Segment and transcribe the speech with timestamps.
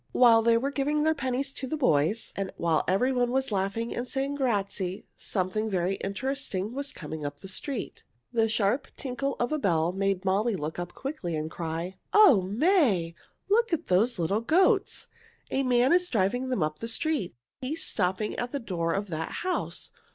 [0.13, 4.07] While they were giving their pennies to the boys, and while everybody was laughing and
[4.07, 8.03] saying grazie, something very interesting was coming up the street.
[8.33, 13.13] The sharp tinkle of a bell made Molly look up quickly and cry, "O May!
[13.47, 15.07] Look at those little goats!
[15.51, 17.35] A man is driving them up the street.
[17.61, 19.91] He is stopping at the door of that house.